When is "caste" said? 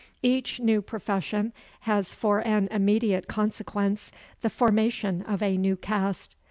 5.75-6.33